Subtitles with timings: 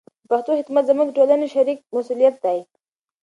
[0.23, 2.59] د پښتو خدمت زموږ د ټولو شریک مسولیت دی.